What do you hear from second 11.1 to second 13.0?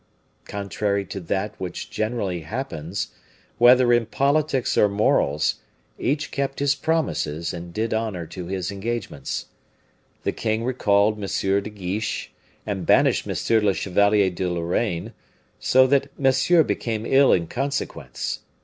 M. de Guiche, and